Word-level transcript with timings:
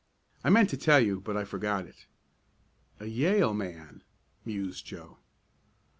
I 0.43 0.49
meant 0.49 0.71
to 0.71 0.77
tell 0.77 0.99
you, 0.99 1.21
but 1.21 1.37
I 1.37 1.43
forgot 1.43 1.85
it." 1.85 2.07
"A 2.99 3.05
Yale 3.05 3.53
man," 3.53 4.01
mused 4.43 4.83
Joe. 4.83 5.19